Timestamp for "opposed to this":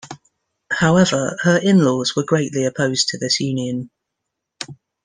2.65-3.39